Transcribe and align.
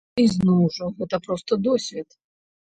І 0.21 0.23
зноў 0.35 0.63
жа 0.77 0.87
гэта 1.01 1.19
проста 1.27 1.59
досвед. 1.67 2.19